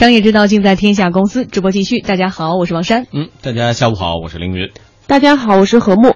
[0.00, 2.00] 商业之道尽在天下公司，直播继续。
[2.00, 3.06] 大家好，我是王珊。
[3.12, 4.70] 嗯，大家下午好，我是凌云。
[5.06, 6.14] 大家好，我是何木。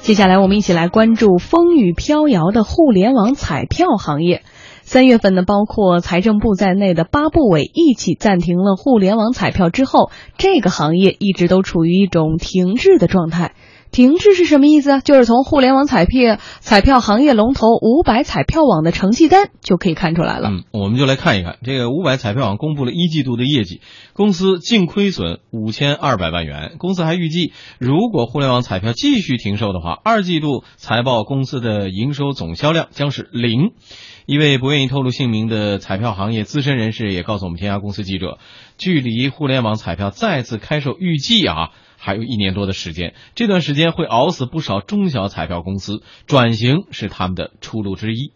[0.00, 4.42] 接下来我们一起来关注风雨飘摇的互联网彩票行业。
[4.82, 13.52] 三月份呢，包括财政部在内的八部委一起暂停了互联网彩票之后，这个行业一直都处于一种停滞的状态。
[13.96, 15.00] 停滞是什么意思？
[15.00, 20.50] 就是从互联网彩票彩票行业龙头五百彩票网的成绩单就可以看出来了。
[20.50, 23.80] 嗯，我们就来看一看这个五百彩票网公布了一季度的业绩，
[24.12, 26.74] 公司净亏损五千二百万元。
[26.76, 33.70] 公司还预计，如果互联网彩票继续停售的话，二季度财报公司的营收总销量将是零。
[34.26, 38.38] 一位不愿意透露姓名的彩票行业资深人士也告诉我们天涯公司记者，
[38.76, 41.70] 距离互联网彩票再次开售预计啊。
[41.96, 48.34] 还有一年多的时间，这段时间会熬死不少中小彩票公司，转型是他们的出路之一。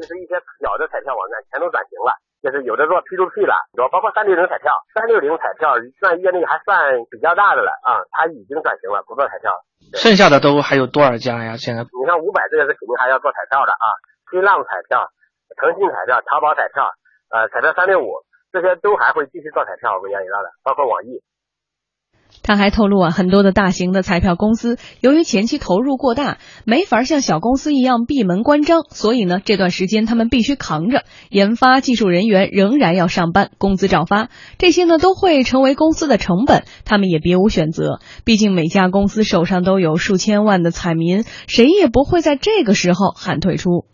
[0.00, 9.60] 就是一些小的彩票网站全都转型了，就是有的做 P to P 了，主要包括三六零彩票，三六零彩票算业内还算比较大的了啊，它已经转型了，不做彩票了。
[10.00, 11.60] 剩下的都还有多少家呀？
[11.60, 13.86] 现在你像五百这个是肯定还要做彩票的啊，
[14.30, 15.10] 新浪彩票、
[15.58, 16.86] 腾讯彩票、淘宝彩票、
[17.34, 21.22] 呃彩票三六五这些都还会继续做彩票，我们了解到的，包括网易。
[22.42, 34.28] 他还透露啊，很多的大型的彩票公司由于前期投入过大，没法像小公司一样闭门关张，所以呢，这段时间他们必须扛着，研发技术人员仍然要上班，工资照发，
[34.58, 37.98] 这些呢都会成为公司的成本，他们也别无选择。
[38.24, 43.86] 毕竟每家公司手上都有数千万的彩民，谁也不会在这个时候喊退出。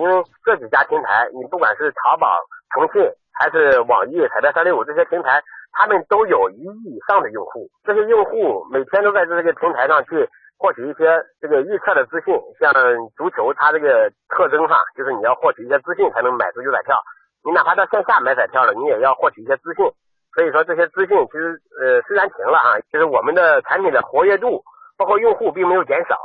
[0.00, 2.38] 因为这几家平台，你不管是淘宝、
[2.74, 5.42] 腾讯还是网易、彩票三六五这些平台。
[5.76, 10.24] 他们都有一亿以上的用户，这些用户每天都在这个平台上去
[10.56, 12.72] 获取一些这个预测的资讯，像
[13.16, 16.96] 足球它这个特征哈，就是你要获取一些资讯才能买足球彩票，
[17.42, 19.84] 你哪怕到线下买彩票了，你也要获取一些资讯。
[20.32, 24.62] 所以说这些资讯其实呃虽然停了哈，就是我们的产品的活跃度，
[24.96, 26.16] 包括用户并没有减少。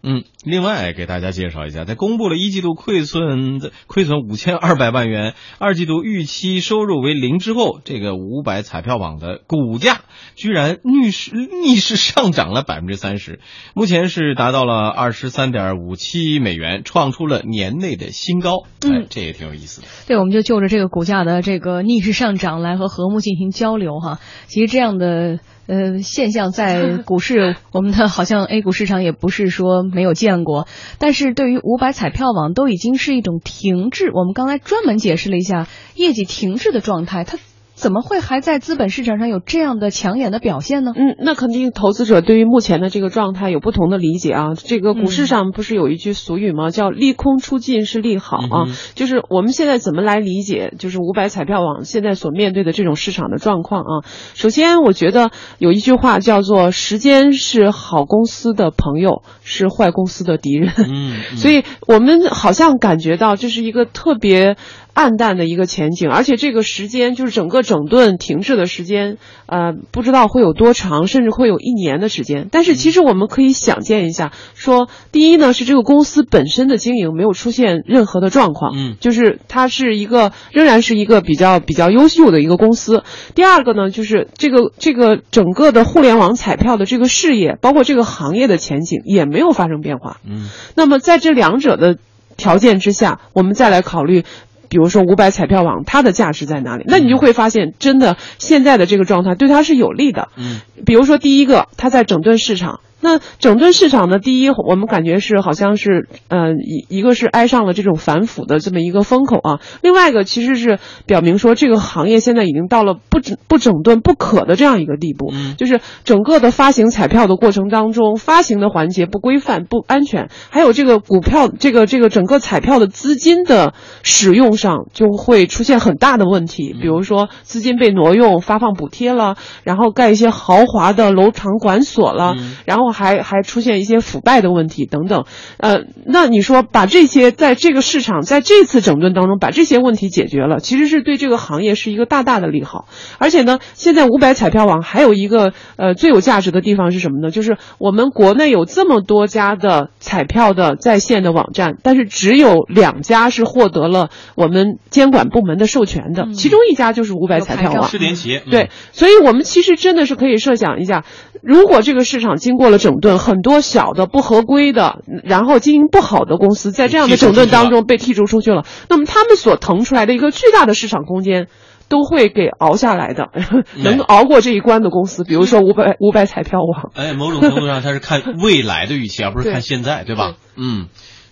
[0.00, 10.02] 嗯，另外给大家介绍一下，在公布了一季度亏损的亏损五千二百万元，二季度预期收入为零之后，这个五百彩票网的股价
[10.36, 13.40] 居然逆势逆势上涨了百分之三十，
[13.74, 18.66] 目前是达到了二十三点五七美元，创出了年内的新高。
[18.86, 19.88] 嗯，这也挺有意思的。
[20.06, 24.20] 对，我们就就着这个股价的这个逆势上涨来和和睦进行交流哈。
[24.46, 25.40] 其实这样的。
[25.68, 30.66] 呃，现象在 股市，我们的好像 A 股市场也不是说没有见过，
[30.98, 34.10] 但是对于五百彩票网都已经是一种停滞。
[34.12, 37.38] 我们刚才专门解释了一下业绩停滞的状态，它。
[37.78, 40.90] 怎么会还在资本市场上有这样的抢眼的表现呢？
[40.96, 44.54] 嗯，那肯定投资者对于目前的这个状态有不同的理解啊。
[44.56, 46.70] 这个股市上不是有一句俗语吗？
[46.70, 48.66] 叫利空出尽是利好啊。
[48.96, 54.04] 就是我们现在怎么来理解，就是五百彩票网现在所面对的这种市场的状况啊。
[54.34, 60.72] 首先，我觉得有一句话叫做“时间是好公司的朋友，是坏公司的敌人”。
[60.90, 64.56] 嗯，所以我们好像感觉到这是一个特别。
[64.98, 69.16] 暗淡的一个前景，而且这个时间就是整个整顿停滞的时间，
[69.46, 72.48] 呃，不知道会有多长，甚至会有一年的时间。
[72.50, 83.04] 但是其实我们可以想见一下，说第一呢是这个公司本身的经营没有出现任何的状况，嗯，就是它是一个仍然是一个比较比较优秀的一个公司。
[83.36, 90.48] 第二个呢就是这个这个整个的互联网彩票的这个事业，包括这个行业的前景也没有发生变化，嗯。
[90.74, 91.98] 那么在这两者的
[92.36, 94.24] 条件之下，我们再来考虑。
[94.68, 96.84] 比如说五百彩票网，它的价值在哪里？
[96.86, 100.28] 那你就会发现，真的现在的这个状态对它是有利的。
[100.36, 102.80] 嗯，比如说第一个，它在整顿市场。
[103.00, 104.18] 那整顿市场呢？
[104.18, 109.60] 第一，我们感觉是好像是，呃，一一个是挨上了这种反腐的这么一个风口啊。
[109.82, 115.30] 另外一个其实是表明说，这个行业现在已经到了不整不整顿不可的这样一个地步。
[115.32, 126.72] 嗯，就是整个的发行彩票的过程当中，发行的环节不规范、不安全，还有这个股票这个这个整个彩票的资金的使用上就会出现很大的问题。
[126.72, 132.34] 比如说资金被挪用、发放补贴了，然后盖一些豪华的楼场馆所了，
[132.64, 132.87] 然后。
[132.92, 135.24] 还还出现一些腐败的问题等等，
[135.58, 142.86] 呃，那你说把这些在这个市场在这次整顿当中把这些问题解决了，其实是对这个行业是一个大大的利好。
[143.18, 147.30] 而且呢，现在五百彩票网还有一个呃最有价值的地方是什么呢？
[147.30, 157.88] 就是我们国内有这么多家的彩票的在线的网站，但是只有两家是获得了我们监管部门的授权的，其中一家就是五百彩票网。
[157.88, 161.04] 是联企业对，所以我们其实真的是可以设想一下，
[161.42, 162.77] 如果这个市场经过了。
[162.78, 168.64] 的整顿，很多小的不合规的，然后经营不好的公司，在这样的整顿当中被剔除出去了。
[168.88, 171.48] 那么他们所腾出来的一个巨大的市场空间，
[171.88, 173.30] 都会给熬下来的。
[173.76, 176.92] 能熬过这一关的公司，比如说五百五百彩票网。
[176.94, 180.36] 哎，某种程度上，它是看未来的预期， 而不是看现在，对吧？
[180.56, 180.86] 嗯，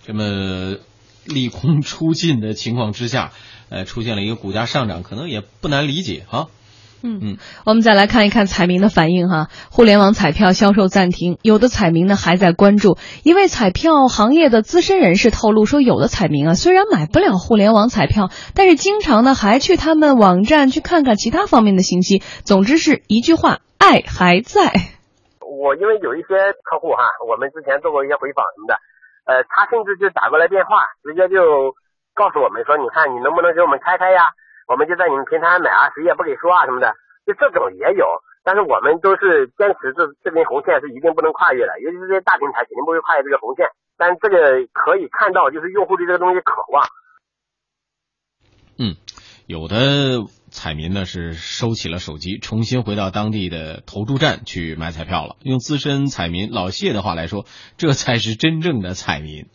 [0.05, 0.75] 这么
[1.25, 3.31] 利空出尽的情况之下，
[3.69, 6.47] 呃，出现了一个股价上涨，可能也不难理解哈。
[7.03, 9.47] 嗯嗯，我们再来看一看彩民的反应哈。
[9.71, 12.97] 互联网彩票销售暂停，有的彩民呢还在关注。
[13.23, 22.23] 一位彩票行业的资深人士透露说，有的彩民啊虽然买不了互联网彩票，但是经常呢还去他们网站去看看其他方面的信息。
[22.43, 24.71] 总之是一句话，爱还在。
[25.41, 26.33] 我因为有一些
[26.63, 28.73] 客户哈，我们之前做过一些回访什么的，
[29.25, 31.73] 呃，他甚至就打过来电话，直接就
[32.13, 34.33] 告诉我们说，你看你能不能给我们开开呀？
[34.67, 36.91] 我们就在你们平台买啊，谁也不给说啊什么的，
[37.25, 38.05] 就这种也有，
[38.43, 46.83] 但是我们都是坚持这这根红线是一定不能跨越的，尤其是这些大平台肯定不会跨越这个红线，但这个可以看到就是用户对这个东西渴望。
[48.77, 48.99] 嗯，
[49.47, 55.37] 有的彩民呢是收起了手机，重新回到当地的投注站去买彩票了。
[55.43, 57.45] 用资深彩民老谢的话来说，
[57.77, 59.47] 这才是真正的彩民。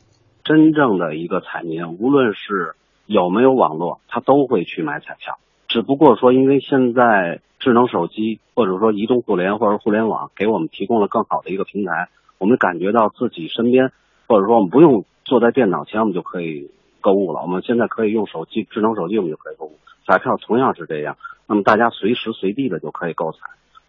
[0.43, 2.75] 真正的一个彩民，无论是。
[3.12, 5.38] 有没有网络，他都会去买彩票。
[5.69, 13.93] 只不过说，因为现在智能手机或者说移动互联或者互联网给我们提供了更好的一个平台，我们感觉到自己身边，
[14.26, 16.70] 或者说我们不用坐在电脑前，我们就可以
[17.00, 17.41] 购物了。
[17.43, 19.79] 我们现在可以用手机，智能手机我们就可以购物。
[20.06, 21.17] 彩票同样是这样，
[21.47, 23.38] 那么大家随时随地的就可以购彩。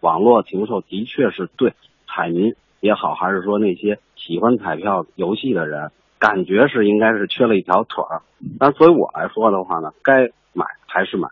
[0.00, 1.74] 网络停售的确是对
[2.06, 5.90] 彩民也好，还是说那些喜欢彩票游戏的人。
[6.24, 8.22] 感觉是应该是缺了一条腿儿，
[8.58, 11.28] 但作为我来说的话呢，该买还是买。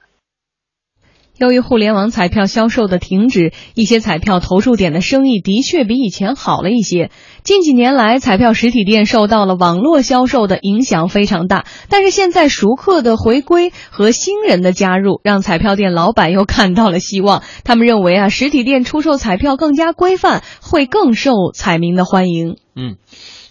[1.38, 7.10] 由于互联网彩票销售的停止，一些彩票投注点的生意的确比以前好了一些。
[7.42, 11.64] 近几年来，彩票实体店受到了网络销售的影响非常大。
[11.88, 17.42] 但是现在熟客的回归和新人的加入，让彩票店老板又看到了希望。
[17.64, 22.58] 他们认为啊，实体店出售彩票更加规范，会更受彩民的欢迎。
[22.76, 22.98] 嗯。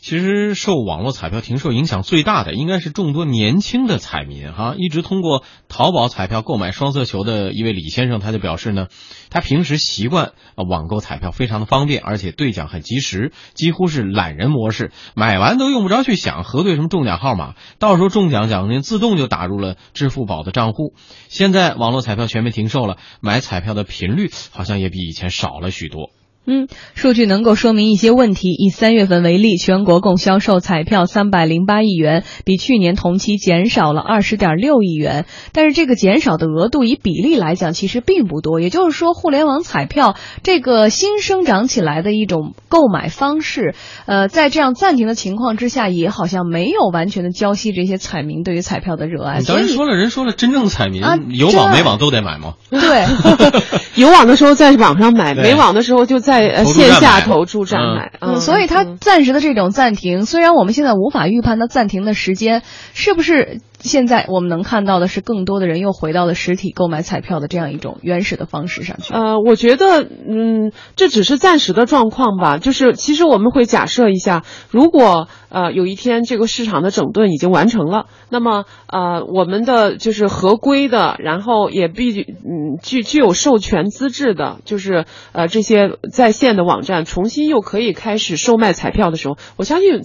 [0.01, 4.73] 其实受网络彩票停售影响最大的，应该是众多年轻的彩民哈。
[4.75, 8.87] 一直通过淘宝彩票购买双色球的一位李先生，他就表示呢，
[9.29, 20.95] 他平时习惯网购彩票，非常的方便，而且兑奖很及时，几乎是懒人模式，买完都用不着去想核对什么中奖号码，到时候中奖奖金自动就打入了支付宝的账户。
[21.29, 26.09] 现在网络彩票全面停售了，买彩票的频率好像也比以前少了许多。
[26.47, 28.49] 嗯，数据能够说明一些问题。
[28.49, 35.25] 以三月份为例，全国共销售彩票三百零八亿元，比去年同期减少了二十点六亿元。
[35.53, 38.59] 但是这个减少的额度以比例来讲，其实并不多。
[38.59, 43.75] 也就是说，互联网彩票这个新生长起来的一种购买方式，
[44.07, 49.41] 呃，在这样暂停的情况之下，也好像没有完全的浇熄这些彩民对于彩票的热爱。
[49.41, 52.55] 当然说了，人说了，真正彩民有网没网都得买吗？
[52.71, 53.05] 对，
[53.95, 56.30] 有网的时候在网上买，没网的时候就在。
[56.31, 62.61] 在呃线下投注站买，嗯，所以它暂时的这种暂停，虽然我们现在无法预判它暂停的时间
[62.93, 63.59] 是不是。
[63.83, 69.13] 现在我们能看到的是，更多的人又回到了实体购买彩票的这样一种原始的方式上去。
[69.13, 72.57] 呃，我觉得，嗯，这只是暂时的状况吧。
[72.57, 90.03] 就是其实我们会假设一下，如果呃有一天这个市场的整顿已经完成了，那么呃我们的就是合规的，然后也必嗯具具有授权资质的，就是呃这些在线的网站重新又可以开始售卖彩票的时候，我相信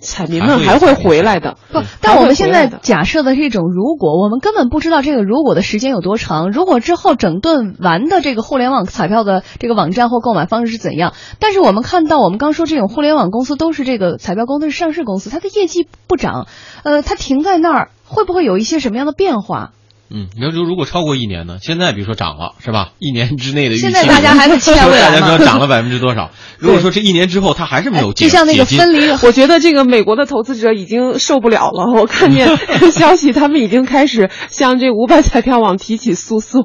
[0.00, 1.58] 彩民们还会回来的。
[1.70, 3.09] 不，但我们现在假设。
[3.10, 6.52] 设的是一种如果，我们根本不知道这个如果的时间有多长。
[6.52, 11.12] 如果之后整顿完的这个互联网彩票的这个网站或购买方式是怎样？
[11.40, 16.46] 但是我们看到，我们刚说这种互联网公司都是这个彩票公司是上市公司，它的业绩不涨，
[16.84, 19.72] 呃，它停在那儿，会不会有一些什么样的变化？
[20.12, 21.58] 嗯，你要说如果超过一年呢？
[21.62, 22.90] 现在比如说涨了，是吧？
[22.98, 25.38] 一年之内的预期，现在大家还是期待未来吗？
[25.44, 26.32] 涨了百分之多少？
[26.58, 31.92] 如果说这一年之后它还是没有就像那个分离， 我觉得这个美国的投资者已经受不了了。
[31.94, 32.48] 我看见
[32.90, 36.64] 消息，他们已经开始向这五百彩票网提起诉讼。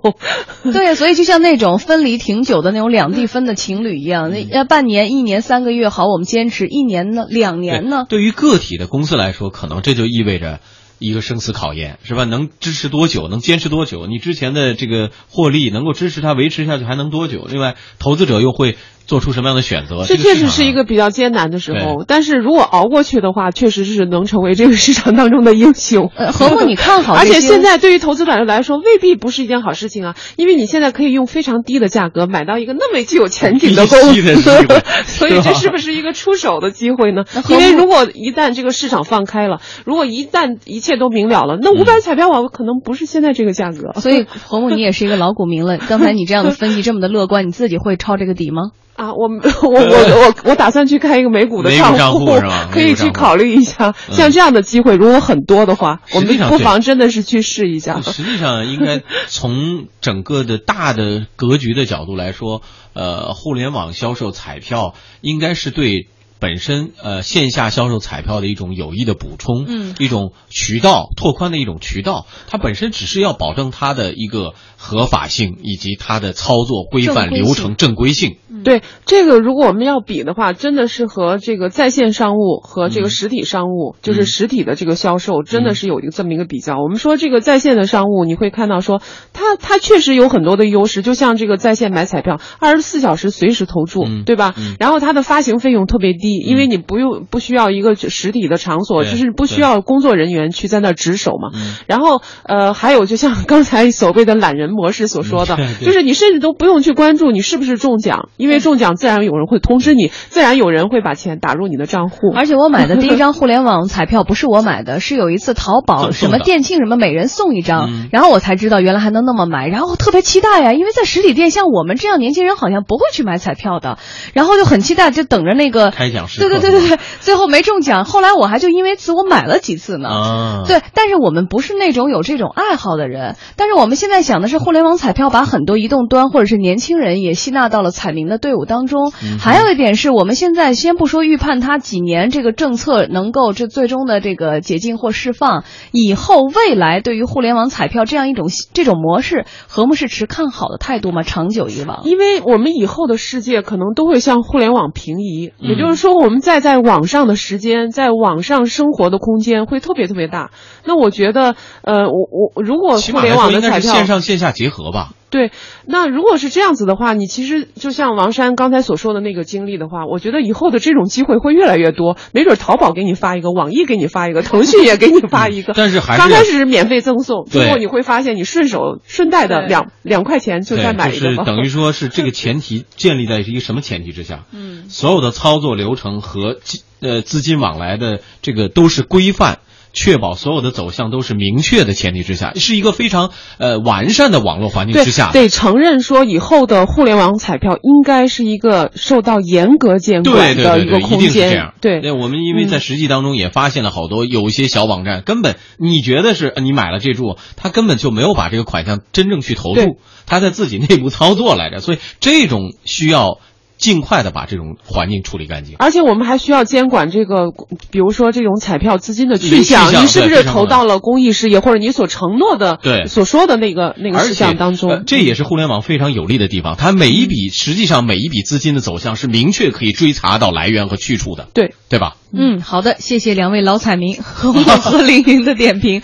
[0.64, 8.06] 对，所以就像那种分离挺久的那种两地分的情侣一样，那要半年、一年、三个月好，我们坚持一年呢，两年呢？
[8.10, 10.60] 对于个体的公司来说，可能这就意味着。
[11.00, 12.24] 一个生死考验是吧？
[12.24, 13.28] 能支持多久？
[13.28, 14.08] 能坚持多久？
[14.08, 17.48] 你之前的这个获利能够支持它维持下去还能多久？
[17.50, 20.04] 另外，投资者又会做出什么样的选择。
[20.06, 26.12] 这确实是一个比较艰难的时候，但是如果熬过去的话，确实是能成为这个市场当中的英雄。
[26.16, 34.66] 呃何况你看好而且现在对于投资者来说，未必不是一件好事情啊，因为你现在可以用非常低的价格买到一个那么具有前景的 公低的机司，
[35.06, 44.00] 所以这是不是一个出手的机会呢因为如果一旦这个市场放开了，如果一旦一切都明了了，那五嗯百彩票网可能不是现在这个价格。
[44.00, 45.78] 所以何木，你也是一个老股民了。
[45.78, 48.72] 刚才你这样的分析这么的乐观，你自己会抄这个底吗？
[48.96, 52.26] 啊，我们 我我我我打算去开一个美股的账账户
[52.72, 53.94] 可以去考虑一下。
[54.10, 58.02] 嗯像这样的机会如果很多的话，我们不妨真的是去试一下。
[58.02, 62.62] 实际上，应该从整个的大的格局的角度来说，
[62.94, 66.08] 呃，互联网销售彩票应该是对
[66.40, 72.26] 本身呃线下销售彩票的一种有益的补充，嗯一种渠道拓宽的一种渠道。
[72.48, 78.38] 它本身只是要保证它的一个合法性以及它的操作规范流程正规性。
[78.64, 86.78] 对这个，如果我们要比的话，真的是和这个在线商务和这个嗯实体商务，就嗯是实体的这个销售，真的是有一个这么一个比较。
[86.82, 89.02] 我们说这个在线的商务，你会看到说，
[89.34, 94.54] 它它确实有很多的优势，就像这个在线买彩票，二十四小时随时投注，嗯对吧？
[94.58, 101.52] 嗯然后它的发行费用特别低，因为你不用不需要一个实体的场所，就是不需要工作人员去在那儿值守嘛。
[101.54, 105.56] 嗯然后呃，还有就像 刚才所谓的懒人模式所说的，
[105.86, 112.32] 就是你甚至都不用去关注你是不是中奖，因为中奖自然有人会通知你，自然有人会把钱打入你的账户。
[112.36, 123.98] 而且我买的第一张 互联网彩票不是我买的，是有一次淘宝什么店庆什么每人送一张，嗯然后我才知道原来还能那么买，然后特别期待呀，因为在实体店像我们这样年轻人好像不会去买彩票的，
[124.34, 125.92] 然后就很期待，就等着那个
[126.38, 130.10] 对对对对对，最后没中奖，后来我还就因为此我买了几次呢。
[130.10, 133.36] 啊，对，但是我们不是那种有这种爱好的人。
[133.56, 139.12] 但是我们现在想的是，互联网彩票把很多移动端或者是年轻人也吸纳到了彩民的队伍当中。
[139.24, 151.24] 嗯还有一点是我们现在先不说预判它几年这个政策能够这最终的这个解禁或释放，以后未来对于互联网彩票这样一种这种模式，和睦是持看好的态度吗？
[151.24, 152.02] 长久以往。
[152.06, 160.52] 因为我们以后的世界可能都会向互联网平移，嗯也就是说，我们在在网上的时间，在网上生活的空间会特别特别大。
[160.84, 165.12] 那我觉得，呃，我我如果互联网的彩票线上线下结合吧。
[165.30, 165.52] 对，
[165.86, 172.16] 那如果是这样子的话，你其实就像王珊刚才所说的那个经历的话，我觉得以后的这种机会会越来越多。
[172.32, 175.74] 没准淘宝给你发一个，网易给你发一个，腾讯也给你发一个。
[175.76, 181.20] 但是还是刚开始是免费赠送，最后你会发现你顺手顺带的两两块钱就再买一个。
[181.20, 184.46] 就是等于说是这个 前提建立在一个什么前提之下？
[184.54, 189.60] 嗯，所有的操作流程和金呃资金往来的这个都是规范。
[189.96, 201.74] 确保所有的走向都是明确的前提之下，是一个非常呃完善的网络环境之下，得承认说，以后的互联网彩票应该是一个受到严格监管的对对对，一一个空间定是这样。。
[201.82, 213.40] 对，我们因为在实际当中也发现了好多有一些小网站，根本你觉得是呃你买了这注，他根本就没有把这个款项真正去投入，他在自己内部操作来着，所以这种需要
[213.78, 215.76] 尽快的把这种环境处理干净。
[215.80, 217.52] 而且我们还需要监管这个，
[217.92, 224.90] 比如说这种彩票资金的去去向，向你是不是投到了公益事业，或者你所承诺的、对所说的那个那个事项当中？
[224.90, 226.76] 呃，这也是互联网非常有利的地方。
[226.78, 231.74] 它每一笔实际上每一笔资金的走向是明确可以追查到来源和去处的，对。
[231.88, 232.18] 对吧？
[232.34, 236.02] 嗯，好的，谢谢两位老彩民和我和 凌云的点评。